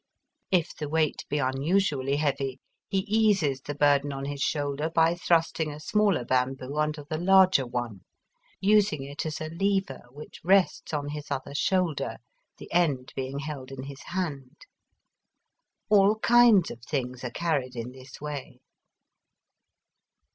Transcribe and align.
If 0.49 0.75
the 0.75 0.89
weight 0.89 1.25
be 1.29 1.37
unusually 1.37 2.15
heavy, 2.15 2.59
he 2.89 3.01
eases 3.07 3.61
the 3.61 3.75
burden 3.75 4.11
on 4.11 4.25
his 4.25 4.41
shoulder 4.41 4.89
by 4.89 5.13
thrusting 5.13 5.71
a 5.71 5.79
smaller 5.79 6.25
bamboo 6.25 6.79
under 6.79 7.03
the 7.03 7.19
larger 7.19 7.67
one, 7.67 8.01
using 8.59 9.03
it 9.03 9.27
as 9.27 9.39
a 9.39 9.49
lever 9.49 10.01
which 10.09 10.41
rests 10.43 10.91
on 10.91 11.09
his 11.09 11.29
other 11.29 11.53
shoulder, 11.53 12.17
the 12.57 12.73
end 12.73 13.13
being 13.15 13.37
held 13.37 13.69
in 13.71 13.83
his 13.83 14.01
hand. 14.07 14.55
All 15.87 16.17
kinds 16.17 16.71
of 16.71 16.81
things 16.81 17.23
are 17.23 17.29
carried 17.29 17.75
in 17.75 17.91
this 17.91 18.19
way. 18.19 18.57